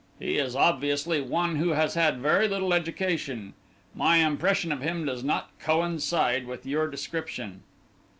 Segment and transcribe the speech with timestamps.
[0.17, 3.53] He is obviously one who has had very little education.
[3.93, 7.61] My impression of him does not coincide with your description."